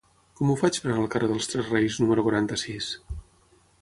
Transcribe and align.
Com 0.37 0.51
ho 0.51 0.55
faig 0.61 0.79
per 0.85 0.89
anar 0.89 1.03
al 1.03 1.11
carrer 1.15 1.29
dels 1.33 1.49
Tres 1.51 1.69
Reis 1.75 1.99
número 2.05 2.25
quaranta-sis? 2.29 2.89